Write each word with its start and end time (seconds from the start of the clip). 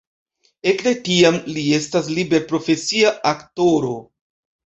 Ekde 0.69 0.93
tiam 1.07 1.37
li 1.57 1.65
estas 1.79 2.09
liberprofesia 2.17 3.13
aktoro. 3.35 3.93